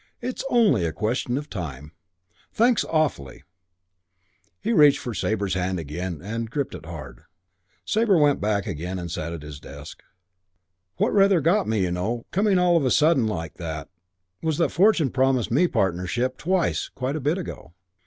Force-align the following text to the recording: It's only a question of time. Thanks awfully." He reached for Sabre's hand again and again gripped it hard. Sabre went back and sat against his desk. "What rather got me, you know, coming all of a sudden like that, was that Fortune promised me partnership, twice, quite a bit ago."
It's 0.19 0.43
only 0.49 0.83
a 0.83 0.91
question 0.91 1.37
of 1.37 1.47
time. 1.47 1.91
Thanks 2.51 2.83
awfully." 2.85 3.43
He 4.59 4.73
reached 4.73 4.97
for 4.97 5.13
Sabre's 5.13 5.53
hand 5.53 5.79
again 5.79 6.13
and 6.13 6.21
again 6.23 6.45
gripped 6.45 6.73
it 6.73 6.87
hard. 6.87 7.25
Sabre 7.85 8.17
went 8.17 8.41
back 8.41 8.65
and 8.65 8.79
sat 9.11 9.27
against 9.31 9.43
his 9.43 9.59
desk. 9.59 10.01
"What 10.97 11.13
rather 11.13 11.39
got 11.39 11.67
me, 11.67 11.83
you 11.83 11.91
know, 11.91 12.25
coming 12.31 12.57
all 12.57 12.77
of 12.77 12.83
a 12.85 12.89
sudden 12.89 13.27
like 13.27 13.57
that, 13.57 13.89
was 14.41 14.57
that 14.57 14.71
Fortune 14.71 15.11
promised 15.11 15.51
me 15.51 15.67
partnership, 15.67 16.35
twice, 16.35 16.89
quite 16.89 17.15
a 17.15 17.19
bit 17.21 17.37
ago." 17.37 17.75